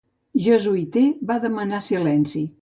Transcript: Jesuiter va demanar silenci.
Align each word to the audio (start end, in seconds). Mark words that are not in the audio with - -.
Jesuiter 0.45 1.03
va 1.33 1.37
demanar 1.45 1.83
silenci. 1.91 2.43